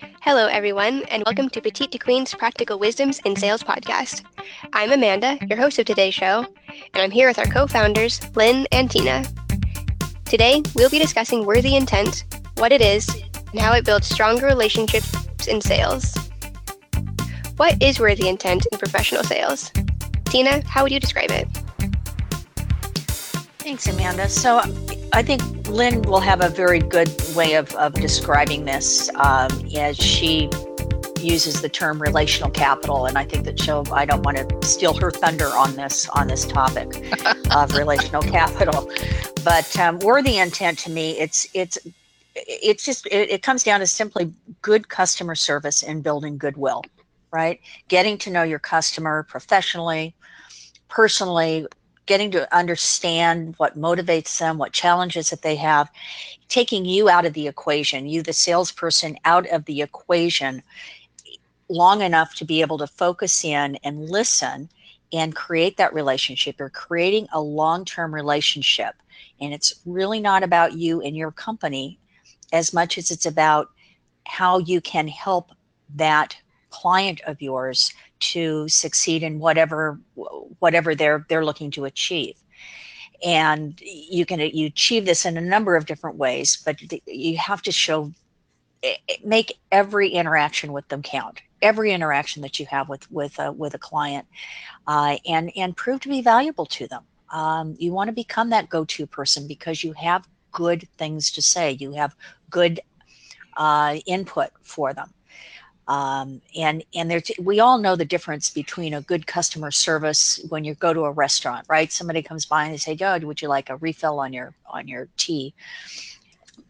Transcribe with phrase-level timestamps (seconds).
[0.00, 4.24] Hello, everyone, and welcome to Petite to Queen's Practical Wisdoms in Sales podcast.
[4.72, 6.46] I'm Amanda, your host of today's show,
[6.94, 9.24] and I'm here with our co founders, Lynn and Tina.
[10.24, 12.24] Today, we'll be discussing worthy intent,
[12.56, 13.08] what it is,
[13.50, 15.14] and how it builds stronger relationships
[15.46, 16.16] in sales.
[17.56, 19.70] What is worthy intent in professional sales?
[20.24, 21.46] Tina, how would you describe it?
[23.60, 24.26] Thanks, Amanda.
[24.28, 24.62] So
[25.12, 29.98] I think Lynn will have a very good way of, of describing this um, as
[29.98, 30.48] she
[31.20, 34.94] uses the term relational capital and i think that she'll i don't want to steal
[34.94, 36.88] her thunder on this on this topic
[37.54, 38.90] of relational capital
[39.44, 41.76] but um, worthy intent to me it's it's
[42.34, 44.32] it's just it, it comes down to simply
[44.62, 46.82] good customer service and building goodwill
[47.32, 50.14] right getting to know your customer professionally
[50.88, 51.66] personally
[52.10, 55.88] getting to understand what motivates them, what challenges that they have,
[56.48, 60.60] taking you out of the equation, you, the salesperson, out of the equation
[61.68, 64.68] long enough to be able to focus in and listen
[65.12, 66.56] and create that relationship.
[66.58, 68.96] You're creating a long term relationship.
[69.40, 71.96] And it's really not about you and your company
[72.52, 73.70] as much as it's about
[74.26, 75.52] how you can help
[75.94, 76.36] that
[76.70, 79.98] client of yours to succeed in whatever
[80.58, 82.36] whatever they're they're looking to achieve.
[83.24, 87.62] And you can you achieve this in a number of different ways but you have
[87.62, 88.12] to show
[88.82, 91.40] eh, eh, make every interaction with them count.
[91.62, 94.26] Every interaction that you have with with a, with a client
[94.86, 97.04] uh, and and prove to be valuable to them.
[97.32, 101.72] Um, you want to become that go-to person because you have good things to say.
[101.72, 102.16] You have
[102.48, 102.80] good
[103.56, 105.12] uh, input for them
[105.90, 110.62] um, and and there we all know the difference between a good customer service when
[110.64, 111.90] you go to a restaurant right?
[111.92, 114.86] Somebody comes by and they say oh would you like a refill on your on
[114.86, 115.52] your tea?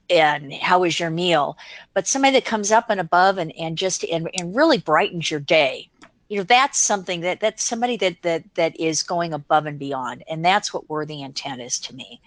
[0.09, 1.59] And how was your meal?
[1.93, 5.41] But somebody that comes up and above and, and just and, and really brightens your
[5.41, 5.91] day.
[6.31, 10.25] You know that's something that that's somebody that that that is going above and beyond.
[10.31, 12.23] And that's what worthy intent is to me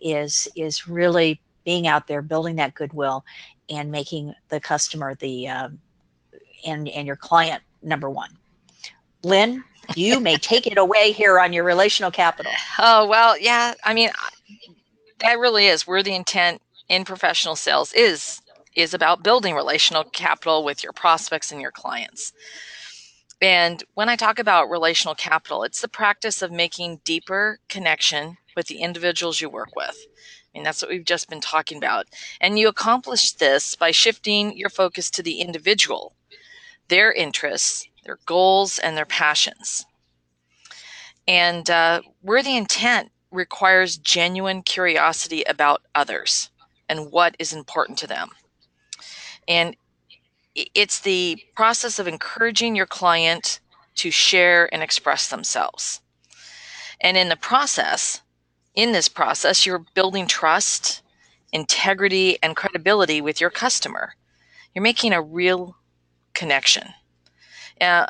[0.00, 3.24] is is really being out there building that goodwill
[3.68, 5.80] and making the customer the um,
[6.64, 8.30] and, and your client number one.
[9.22, 12.52] Lynn, you may take it away here on your relational capital.
[12.78, 13.74] Oh, well, yeah.
[13.84, 14.10] I mean,
[15.20, 18.40] that really is where the intent in professional sales is
[18.74, 22.34] is about building relational capital with your prospects and your clients.
[23.40, 28.66] And when I talk about relational capital, it's the practice of making deeper connection with
[28.66, 29.96] the individuals you work with.
[30.54, 32.06] I mean, that's what we've just been talking about.
[32.40, 36.14] And you accomplish this by shifting your focus to the individual
[36.88, 39.84] their interests, their goals, and their passions.
[41.26, 46.50] And uh, worthy intent requires genuine curiosity about others
[46.88, 48.30] and what is important to them.
[49.48, 49.76] And
[50.54, 53.60] it's the process of encouraging your client
[53.96, 56.00] to share and express themselves.
[57.00, 58.22] And in the process,
[58.74, 61.02] in this process, you're building trust,
[61.52, 64.14] integrity, and credibility with your customer.
[64.74, 65.76] You're making a real
[66.36, 66.94] connection.
[67.80, 68.06] Uh,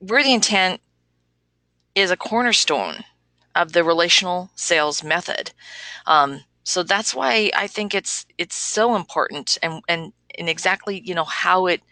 [0.00, 0.80] worthy intent
[1.94, 3.04] is a cornerstone
[3.54, 5.52] of the relational sales method.
[6.06, 11.14] Um, so that's why I think it's it's so important and and and exactly you
[11.14, 11.82] know how it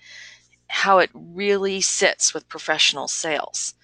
[0.69, 3.75] how it really sits with professional sales.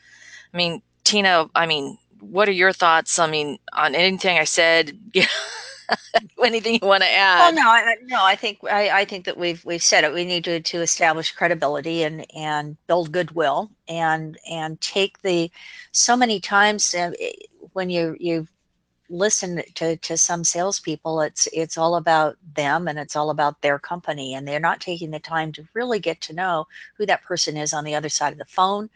[0.53, 3.19] I mean, Tina, I mean, what are your thoughts?
[3.19, 4.99] I mean, on anything I said?
[6.45, 7.39] Anything you want to add?
[7.39, 8.25] Well, no, I, no.
[8.25, 10.13] I think I, I think that we've we've said it.
[10.13, 15.51] We need to, to establish credibility and and build goodwill and and take the
[15.93, 17.13] so many times uh,
[17.73, 18.47] when you you
[19.09, 23.79] listen to to some salespeople, it's it's all about them and it's all about their
[23.79, 26.67] company, and they're not taking the time to really get to know
[26.97, 28.89] who that person is on the other side of the phone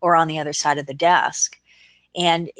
[0.00, 1.58] or on the other side of the desk,
[2.16, 2.50] and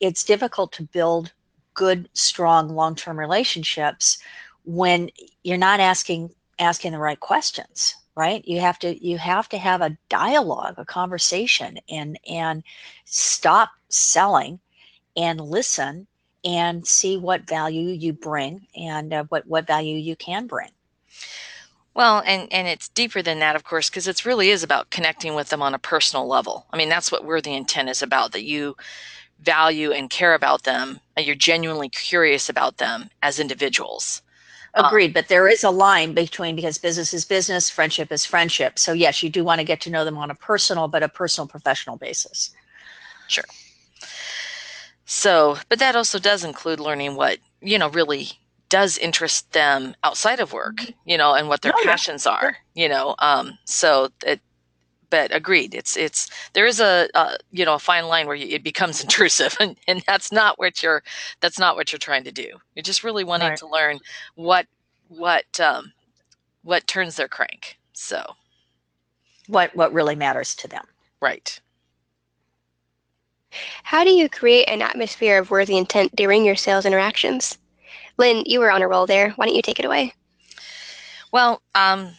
[0.00, 1.32] it's difficult to build
[1.76, 4.18] good, strong, long-term relationships
[4.64, 5.10] when
[5.44, 8.42] you're not asking asking the right questions right?
[8.48, 12.64] You have to you have to have a dialogue a conversation and and
[13.04, 14.58] stop selling
[15.16, 16.06] and listen
[16.44, 20.70] and see what value you bring and uh, what what value you can bring.
[21.94, 25.34] Well and and it's deeper than that of course because it really is about connecting
[25.34, 26.66] with them on a personal level.
[26.72, 28.76] I mean that's what worthy intent is about that you
[29.38, 34.22] value and care about them and you're genuinely curious about them as individuals.
[34.74, 38.26] Um, Agreed, um, but there is a line between because business is business, friendship is
[38.26, 38.78] friendship.
[38.78, 41.08] So yes, you do want to get to know them on a personal, but a
[41.08, 42.50] personal professional basis.
[43.28, 43.44] Sure.
[45.06, 48.28] So, but that also does include learning what, you know, really
[48.68, 51.90] does interest them outside of work, you know, and what their Oh, yeah.
[51.90, 53.14] passions are, you know.
[53.20, 54.40] Um, so it,
[55.10, 58.48] but agreed, it's it's there is a, a you know a fine line where you,
[58.54, 61.02] it becomes intrusive, and, and that's not what you're
[61.40, 62.48] that's not what you're trying to do.
[62.74, 63.56] You're just really wanting Right.
[63.56, 64.00] to learn
[64.34, 64.66] what
[65.08, 65.92] what um,
[66.62, 67.78] what turns their crank.
[67.92, 68.24] So
[69.48, 70.86] What what really matters to them.
[71.20, 71.60] right.
[73.84, 77.58] How do you create an atmosphere of worthy intent during your sales interactions?
[78.18, 79.30] Lynn, you were on a roll there.
[79.32, 80.14] Why don't you take it away?
[81.32, 82.10] Well, um,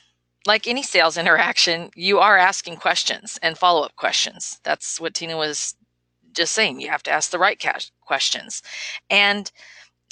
[0.47, 4.59] like any sales interaction, you are asking questions and follow up questions.
[4.63, 5.75] That's what Tina was
[6.33, 6.79] just saying.
[6.81, 7.63] You have to ask the right
[8.01, 8.63] questions.
[9.09, 9.51] And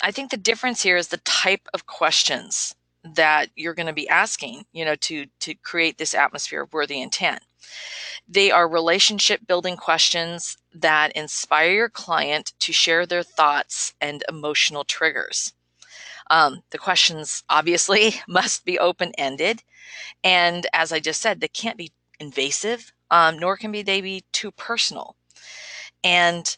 [0.03, 2.75] I think the difference here is the type of questions
[3.15, 7.01] that you're going to be asking, you know, to to create this atmosphere of worthy
[7.01, 7.41] intent.
[8.27, 14.83] They are relationship building questions that inspire your client to share their thoughts and emotional
[14.83, 15.53] triggers.
[16.31, 19.63] Um, the questions obviously must be open ended.
[20.23, 24.23] And as I just said, they can't be invasive, um, nor can be they be
[24.31, 25.15] too personal.
[26.03, 26.55] And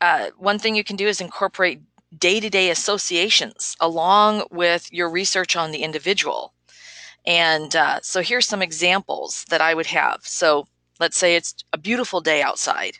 [0.00, 1.80] uh, one thing you can do is incorporate
[2.18, 6.52] day to day associations along with your research on the individual.
[7.24, 10.20] And uh, so here's some examples that I would have.
[10.24, 10.66] So
[10.98, 12.98] let's say it's a beautiful day outside,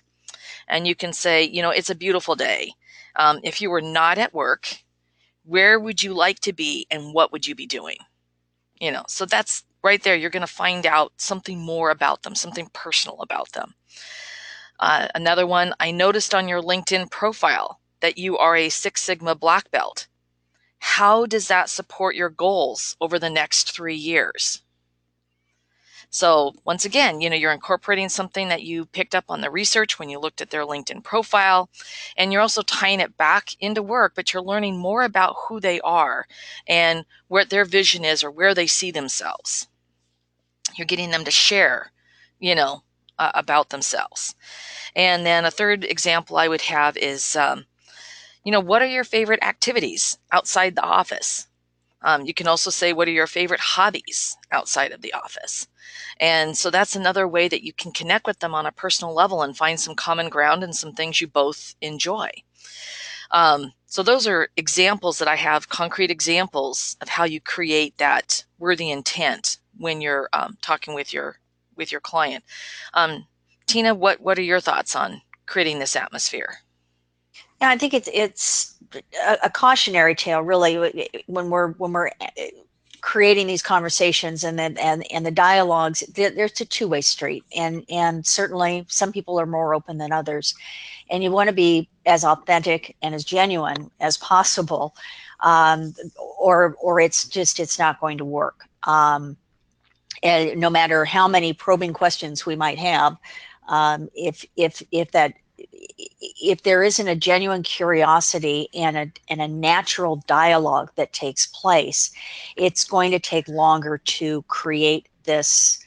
[0.68, 2.72] and you can say, you know, it's a beautiful day.
[3.16, 4.76] Um, if you were not at work,
[5.44, 7.96] where would you like to be and what would you be doing?
[8.82, 10.16] You know, so that's right there.
[10.16, 13.76] You're going to find out something more about them, something personal about them.
[14.80, 19.36] Uh, another one, I noticed on your LinkedIn profile that you are a Six Sigma
[19.36, 20.08] black belt.
[20.80, 24.61] How does that support your goals over the next three years?
[26.14, 29.98] So, once again, you know, you're incorporating something that you picked up on the research
[29.98, 31.70] when you looked at their LinkedIn profile,
[32.18, 35.80] and you're also tying it back into work, but you're learning more about who they
[35.80, 36.26] are
[36.66, 39.68] and what their vision is or where they see themselves.
[40.76, 41.92] You're getting them to share,
[42.38, 42.82] you know,
[43.18, 44.34] uh, about themselves.
[44.94, 47.64] And then a third example I would have is, um,
[48.44, 51.46] you know, what are your favorite activities outside the office?
[52.02, 55.68] Um, you can also say, what are your favorite hobbies outside of the office?
[56.20, 59.42] And so that's another way that you can connect with them on a personal level
[59.42, 62.30] and find some common ground and some things you both enjoy.
[63.30, 68.44] Um, so those are examples that I have, concrete examples of how you create that
[68.58, 71.38] worthy intent when you're um, talking with your
[71.76, 72.44] with your client.
[72.94, 73.26] Um,
[73.66, 76.58] Tina, what what are your thoughts on creating this atmosphere?
[77.60, 78.74] Yeah, I think it's it's
[79.24, 82.10] a, a cautionary tale, really, when we're when we're
[83.02, 86.00] creating these conversations and then and and the dialogues.
[86.14, 90.12] there- There's a two way street, and and certainly some people are more open than
[90.12, 90.54] others,
[91.10, 94.94] and you want to be as authentic and as genuine as possible,
[95.40, 95.94] um,
[96.40, 98.64] or or it's just it's not going to work.
[98.84, 99.36] Um,
[100.22, 103.16] and no matter how many probing questions we might have,
[103.68, 105.34] um, if if if that
[106.40, 112.12] if there isn't a genuine curiosity and a and a natural dialogue that takes place,
[112.56, 115.84] it's going to take longer to create this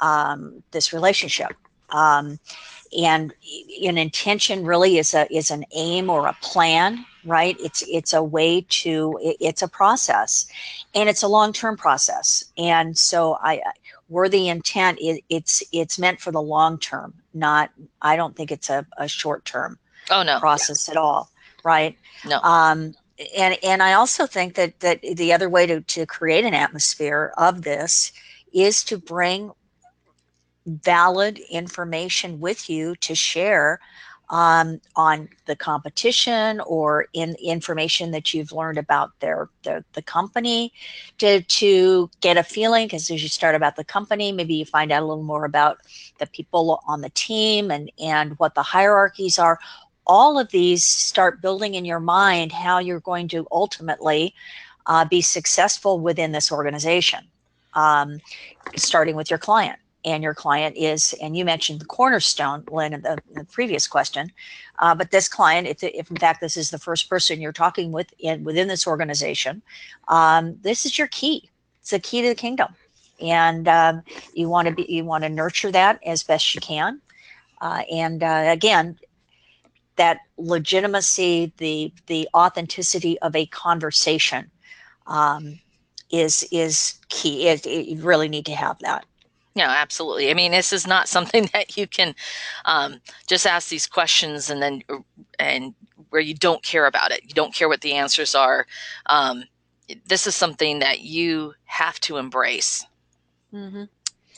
[0.00, 1.52] um, this relationship.
[1.90, 2.38] Um,
[2.98, 3.32] and
[3.84, 7.56] an intention really is a is an aim or a plan, right?
[7.60, 10.46] It's it's a way to it- it's a process,
[10.94, 12.44] and it's a long term process.
[12.58, 13.62] And so I
[14.12, 18.70] worthy intent it, it's it's meant for the long term, not I don't think it's
[18.70, 19.78] a, a short term
[20.10, 21.30] Oh no, process at all,
[21.64, 21.96] right?
[22.24, 22.38] No.
[22.40, 22.94] Um,
[23.36, 27.32] and and I also think that that the other way to to create an atmosphere
[27.38, 28.12] of this
[28.52, 29.52] is to bring
[30.66, 33.80] valid information with you to share
[34.32, 40.72] um, on the competition or in information that you've learned about their, their the company
[41.18, 44.90] to to get a feeling because as you start about the company maybe you find
[44.90, 45.80] out a little more about
[46.18, 49.60] the people on the team and and what the hierarchies are.
[50.06, 54.34] All of these start building in your mind how you're going to ultimately
[54.86, 57.20] uh, be successful within this organization
[57.74, 58.18] um,
[58.76, 63.02] starting with your client and your client is and you mentioned the cornerstone lynn in
[63.02, 64.30] the, in the previous question
[64.80, 67.92] uh, but this client if, if in fact this is the first person you're talking
[67.92, 69.62] with in within this organization
[70.08, 71.50] um, this is your key.
[71.80, 72.74] It's the key to the kingdom.
[73.20, 74.02] And um,
[74.34, 77.00] you want to be you want to nurture that as best you can.
[77.60, 78.98] Uh, and uh, again
[79.96, 84.50] that legitimacy the the authenticity of a conversation
[85.06, 85.58] um,
[86.10, 87.48] is is key.
[87.48, 89.04] It, it, you really need to have that
[89.54, 90.30] No, absolutely.
[90.30, 92.14] I mean, this is not something that you can
[92.64, 94.82] um, just ask these questions and then
[95.38, 95.74] and
[96.10, 97.22] where you don't care about it.
[97.24, 98.66] You don't care what the answers are.
[99.06, 99.44] Um,
[100.06, 102.84] this is something that you have to embrace.
[103.52, 103.84] Mm-hmm.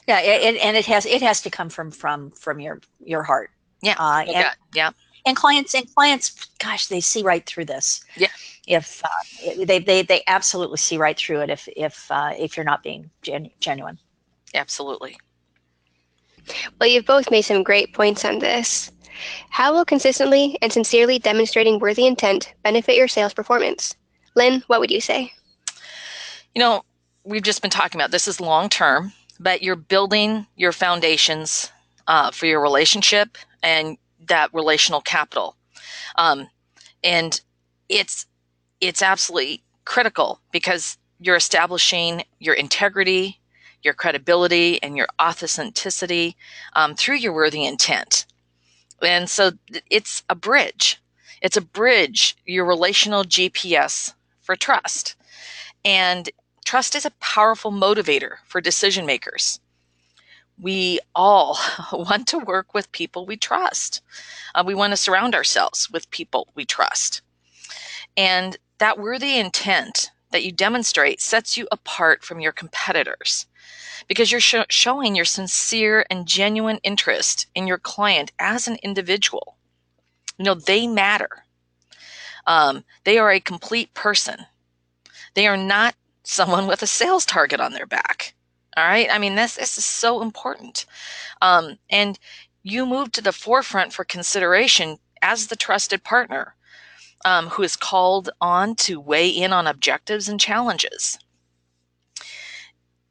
[0.06, 3.50] Yeah, it, and it has it has to come from from from your your heart.
[3.83, 4.90] Yeah, uh, and, yeah.
[5.26, 8.04] And clients and clients, gosh, they see right through this.
[8.16, 8.28] Yeah.
[8.66, 12.64] If uh, they they they absolutely see right through it if if uh, if you're
[12.64, 13.99] not being genu- genuine.
[14.55, 15.17] Absolutely.
[16.79, 18.91] Well, you've both made some great points on this.
[19.51, 23.95] How will consistently and sincerely demonstrating worthy intent benefit your sales performance?
[24.35, 25.33] Lynn, what would you say?
[26.55, 26.85] You know,
[27.25, 31.71] we've just been talking about this is long term, but you're building your foundations
[32.07, 33.97] uh, for your relationship and
[34.27, 35.57] that relational capital.
[36.17, 36.49] Um,
[37.03, 37.41] and
[37.89, 38.27] it's
[38.81, 43.41] it's absolutely critical because you're establishing your integrity,
[43.85, 46.37] your credibility, and your authenticity
[46.75, 48.26] um, through your worthy intent.
[49.03, 49.53] And so
[49.91, 51.00] it's a bridge.
[51.43, 55.17] It's a bridge, your relational GPS for trust.
[55.85, 56.31] And
[56.64, 59.61] trust is a powerful motivator for decision makers.
[60.59, 61.59] We all
[61.93, 64.03] want to work with people we trust.
[64.55, 67.23] Uh, we want to surround ourselves with people we trust.
[68.17, 73.47] And that worthy intent that you demonstrate sets you apart from your competitors
[74.09, 79.57] because you're sh- showing your sincere and genuine interest in your client as an individual.
[80.37, 81.45] You know, they matter.
[82.49, 84.47] Um, they are a complete person.
[85.35, 88.35] They are not someone with a sales target on their back.
[88.76, 89.07] All right.
[89.09, 90.85] I mean, this, this is so important.
[91.43, 92.19] Um, and
[92.64, 96.57] you move to the forefront for consideration as the trusted partner
[97.25, 101.19] um, who is called on to weigh in on objectives and challenges.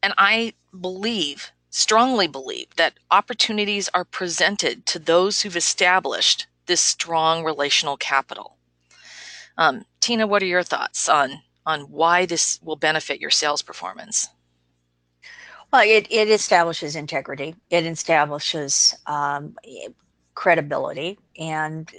[0.01, 7.43] And I believe, strongly believe, that opportunities are presented to those who've established this strong
[7.43, 8.57] relational capital.
[9.57, 14.27] Um, Tina, what are your thoughts on on why this will benefit your sales performance?
[15.71, 17.55] Well, it, it establishes integrity.
[17.69, 19.55] It establishes um,
[20.35, 21.89] credibility, and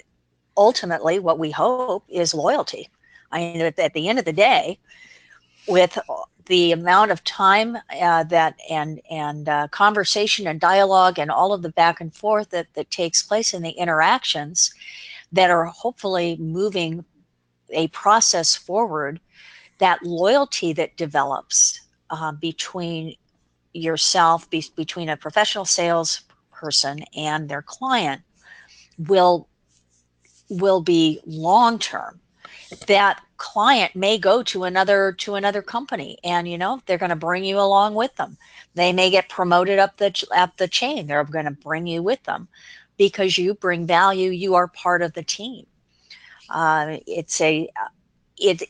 [0.56, 2.88] ultimately, what we hope is loyalty.
[3.32, 4.78] I mean, at, the end of the day,
[5.66, 5.98] with
[6.46, 11.62] the amount of time uh, that and and uh, conversation and dialogue and all of
[11.62, 14.72] the back and forth that that takes place in the interactions
[15.32, 17.04] that are hopefully moving
[17.70, 19.20] a process forward
[19.78, 21.80] that loyalty that develops
[22.10, 23.16] uh, between
[23.72, 28.22] yourself be, between a professional sales person and their client
[28.98, 29.48] will
[30.60, 32.20] will be long term
[32.86, 37.16] that client may go to another to another company and you know they're going to
[37.16, 38.36] bring you along with them.
[38.74, 41.06] They may get promoted up the up the chain.
[41.06, 42.48] They're going to bring you with them
[42.96, 44.30] because you bring value.
[44.30, 45.66] You are part of the team.
[46.50, 47.68] Uh, it's a
[48.38, 48.62] it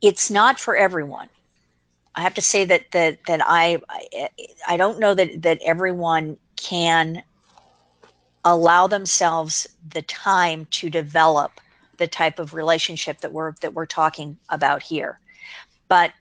[0.00, 1.28] it's not for everyone.
[2.14, 3.80] I have to say that that that i
[4.68, 7.22] i don't know that that everyone can
[8.44, 11.60] allow themselves the time to develop
[11.98, 15.20] the type of relationship that we're that we're talking about here.
[15.88, 16.12] But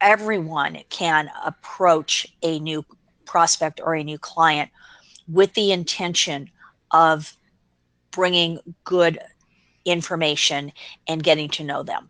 [0.00, 2.84] everyone can approach a new
[3.24, 4.70] prospect or a new client
[5.28, 6.50] with the intention
[6.90, 7.36] of
[8.10, 9.18] bringing good
[9.84, 10.72] information
[11.06, 12.08] and getting to know them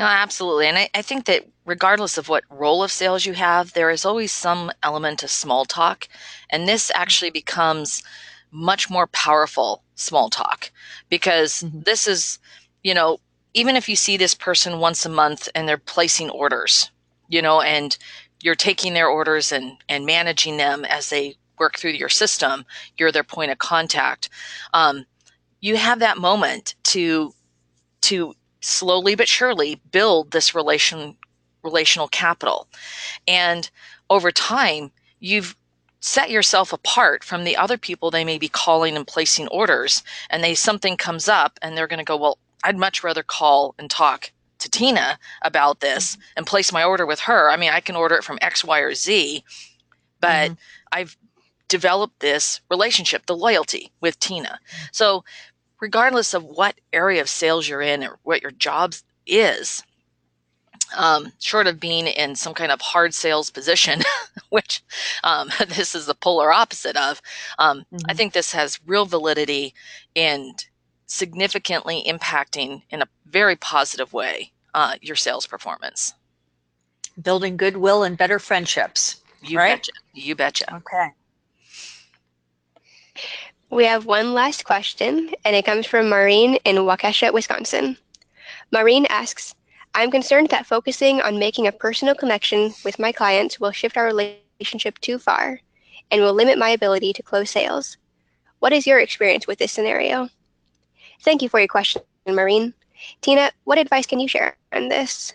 [0.00, 0.66] no, absolutely.
[0.66, 4.06] And I, I, think that regardless of what role of sales you have, there is
[4.06, 6.08] always some element of small talk.
[6.48, 8.02] And this actually becomes
[8.50, 10.70] much more powerful small talk
[11.10, 11.80] because mm-hmm.
[11.82, 12.38] this is,
[12.82, 13.18] you know,
[13.52, 16.90] even if you see this person once a month and they're placing orders,
[17.28, 17.98] you know, and
[18.40, 22.64] you're taking their orders and, and managing them as they work through your system,
[22.96, 24.30] you're their point of contact.
[24.72, 25.04] Um,
[25.60, 27.34] you have that moment to,
[28.00, 31.16] to slowly but surely build this relation,
[31.62, 32.68] relational capital.
[33.26, 33.70] And
[34.08, 34.90] over time,
[35.20, 35.56] you've
[36.00, 40.42] set yourself apart from the other people they may be calling and placing orders and
[40.42, 43.90] they something comes up and they're going to go well i'd much rather call and
[43.90, 46.22] talk to tina about this mm-hmm.
[46.38, 48.80] and place my order with her i mean i can order it from x y
[48.80, 49.44] or z
[50.20, 50.54] but mm-hmm.
[50.92, 51.16] i've
[51.68, 54.58] developed this relationship the loyalty with tina
[54.92, 55.22] so
[55.80, 58.94] regardless of what area of sales you're in or what your job
[59.26, 59.82] is
[60.96, 64.02] um, short of being in some kind of hard sales position,
[64.50, 64.82] which
[65.24, 67.20] um, this is the polar opposite of,
[67.58, 67.98] um, mm-hmm.
[68.08, 69.74] I think this has real validity
[70.16, 70.64] and
[71.06, 76.14] significantly impacting in a very positive way uh, your sales performance.
[77.20, 79.20] Building goodwill and better friendships.
[79.42, 79.76] You right?
[79.76, 79.92] betcha.
[80.14, 80.74] You betcha.
[80.76, 81.08] Okay.
[83.70, 87.96] We have one last question, and it comes from Maureen in Waukesha, Wisconsin.
[88.72, 89.54] Maureen asks,
[89.94, 94.06] I'm concerned that focusing on making a personal connection with my clients will shift our
[94.06, 95.60] relationship too far
[96.10, 97.96] and will limit my ability to close sales.
[98.58, 100.28] What is your experience with this scenario?
[101.22, 102.74] Thank you for your question, Maureen.
[103.20, 105.32] Tina, what advice can you share on this?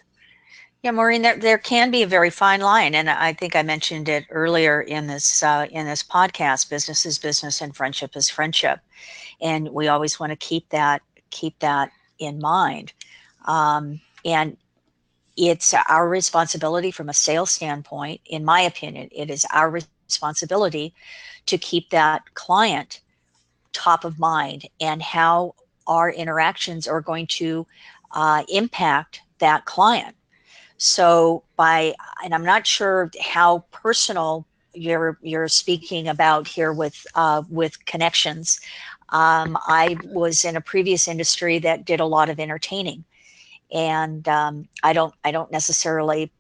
[0.86, 4.08] Yeah, Maureen, there, there can be a very fine line, and I think I mentioned
[4.08, 6.70] it earlier in this uh, in this podcast.
[6.70, 8.82] Business is business, and friendship is friendship,
[9.42, 11.02] and we always want to keep that
[11.32, 11.90] keep that
[12.20, 12.94] in mind.
[13.46, 14.58] Um, and
[15.36, 20.94] it's our responsibility from a sales standpoint, in my opinion, it is our responsibility
[21.48, 23.02] to keep that client
[23.74, 25.56] top of mind and how
[25.88, 27.66] our interactions are going to
[28.12, 30.16] uh, impact that client.
[30.78, 37.44] So by, and I'm not sure how personal you're you're speaking about here with uh,
[37.50, 38.60] with connections.
[39.10, 43.06] Um, I was in a previous industry that did a lot of entertaining,
[43.72, 46.32] and um, I don't I don't necessarily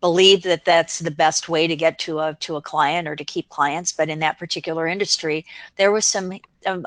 [0.00, 3.24] believe that that's the best way to get to a to a client or to
[3.24, 3.92] keep clients.
[3.92, 5.46] But in that particular industry,
[5.76, 6.32] there was some
[6.66, 6.86] um,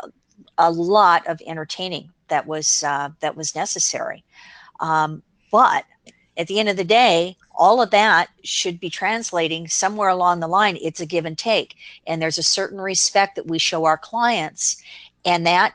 [0.58, 4.24] a lot of entertaining that was uh, that was necessary.
[4.80, 5.86] Um, but
[6.38, 10.48] at the end of the day, all of that should be translating somewhere along the
[10.48, 10.78] line.
[10.82, 11.76] It's a give and take,
[12.08, 14.82] and there's a certain respect that we show our clients,
[15.26, 15.74] and that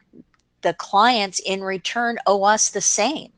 [0.63, 3.33] the clients in return owe us the same.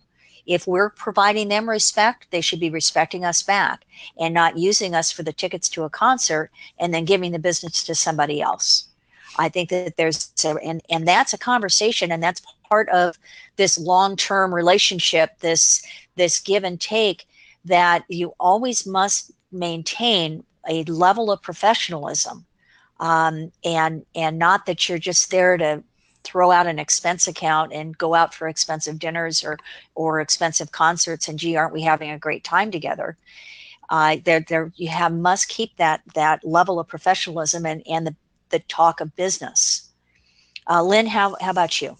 [0.46, 3.84] If we're providing them respect, they should be respecting us back
[4.18, 7.84] and not using us for the tickets to a concert and then giving the business
[7.84, 8.88] to somebody else.
[9.36, 13.16] I think that there's a, and and that's a conversation and that's part of
[13.56, 15.82] this long-term relationship, this
[16.20, 17.26] this give and take
[17.64, 22.44] that you always must maintain a level of professionalism
[23.00, 25.82] um, and and not that you're just there to
[26.22, 29.56] throw out an expense account and go out for expensive dinners or
[29.94, 33.16] or expensive concerts and gee aren't we having a great time together?
[33.88, 38.14] Uh, there there you have must keep that that level of professionalism and and the
[38.50, 39.88] the talk of business.
[40.68, 41.96] Uh, lynn how, how about you?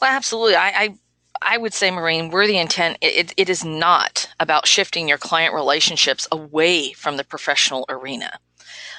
[0.00, 0.54] Well absolutely.
[0.54, 0.94] I, I
[1.42, 6.26] I would say, Maureen, worthy intent, it, it is not about shifting your client relationships
[6.32, 8.38] away from the professional arena.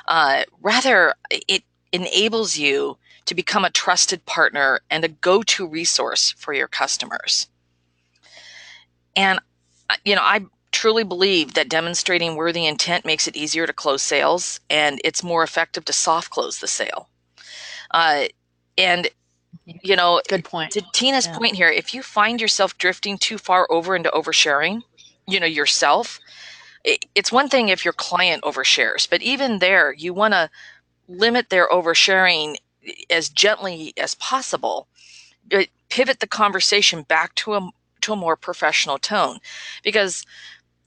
[0.07, 6.33] Uh, rather, it enables you to become a trusted partner and a go to resource
[6.37, 7.47] for your customers.
[9.15, 9.39] And,
[9.89, 14.01] uh, you know, I truly believe that demonstrating worthy intent makes it easier to close
[14.01, 17.09] sales and it's more effective to soft close the sale.
[17.91, 18.25] Uh,
[18.77, 19.09] and
[19.65, 20.71] you know, good point.
[20.71, 21.37] To Tina's yeah.
[21.37, 24.81] point here, if you find yourself drifting too far over into oversharing,
[25.27, 26.19] you know, yourself,
[26.83, 30.49] it, it's one thing if your client overshares, but even there, you want to
[31.07, 32.55] limit their oversharing
[33.09, 34.87] as gently as possible.
[35.89, 37.69] Pivot the conversation back to a
[38.01, 39.39] to a more professional tone,
[39.83, 40.23] because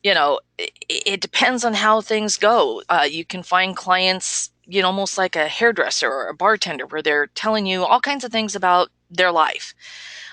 [0.05, 2.83] you know it, it depends on how things go.
[2.89, 7.03] Uh, you can find clients, you know, almost like a hairdresser or a bartender, where
[7.03, 9.75] they're telling you all kinds of things about their life.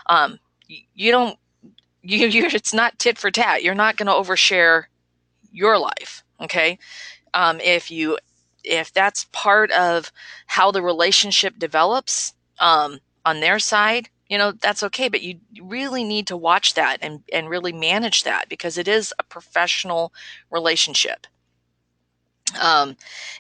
[0.07, 1.37] Um, you don't.
[2.01, 3.61] You, you it's not tit for tat.
[3.61, 4.85] You're not going to overshare
[5.51, 6.23] your life.
[6.39, 6.79] Okay.
[7.33, 8.17] Um, if you
[8.63, 10.11] if that's part of
[10.47, 15.09] how the relationship develops um, on their side, you know, that's okay.
[15.09, 19.13] But you really need to watch that and, and really manage that because it is
[19.19, 20.13] a professional
[20.51, 21.27] relationship.
[22.57, 22.97] Um,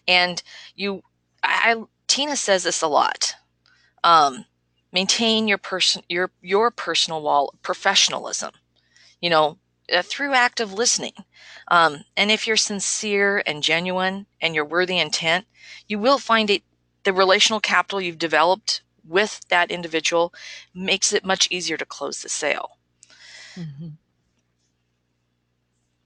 [0.07, 0.41] and
[0.75, 1.03] you,
[1.43, 3.35] I, I, Tina says this a lot.
[4.03, 4.45] Um,
[4.91, 8.51] maintain your person, your, your personal wall professionalism,
[9.21, 9.57] you know,
[9.93, 11.13] uh, through active listening.
[11.67, 15.45] Um, and if you're sincere and genuine and you're worthy intent,
[15.87, 16.63] you will find it
[17.03, 20.33] the relational capital you've developed with that individual
[20.73, 22.77] makes it much easier to close the sale.
[23.57, 23.87] Mm-hmm.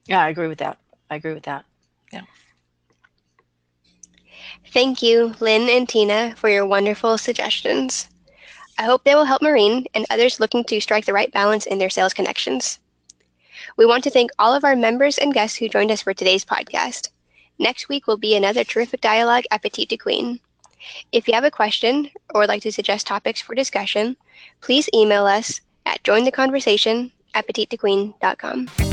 [0.06, 0.78] Yeah, I agree with that.
[1.10, 1.66] I agree with that.
[2.12, 2.22] Yeah.
[4.74, 8.10] Thank you, Lynn and Tina, for your wonderful suggestions.
[8.80, 11.78] I hope they will help Maureen and others looking to strike the right balance in
[11.78, 12.80] their sales connections.
[13.78, 16.44] We want to thank all of our members and guests who joined us for today's
[16.44, 17.10] podcast.
[17.60, 20.40] Next week will be another terrific dialogue at Petite to Queen.
[21.12, 24.18] If you have a question or would like to suggest topics for discussion,
[24.62, 28.93] please email us at jointheconversation at petitetoqueen.com.